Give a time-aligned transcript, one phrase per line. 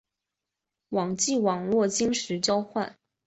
[0.89, 2.97] 网际网路金钥交换。